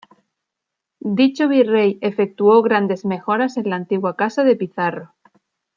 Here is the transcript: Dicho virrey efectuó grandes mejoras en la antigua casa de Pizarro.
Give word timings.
Dicho 1.17 1.47
virrey 1.47 1.99
efectuó 2.01 2.63
grandes 2.63 3.05
mejoras 3.05 3.55
en 3.57 3.69
la 3.69 3.75
antigua 3.75 4.15
casa 4.15 4.43
de 4.43 4.55
Pizarro. 4.55 5.13